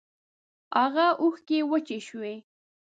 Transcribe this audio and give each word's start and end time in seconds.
هاغه 0.75 1.07
اوښکی 1.21 1.59
وچې 1.69 1.97
شوې 2.07 2.35